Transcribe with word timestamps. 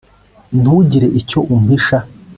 ntugire 0.59 1.07
icyo 1.19 1.39
umpisha 1.55 1.97